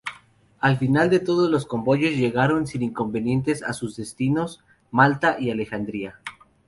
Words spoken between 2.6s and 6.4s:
sin inconvenientes a sus destinos: Malta y Alejandría.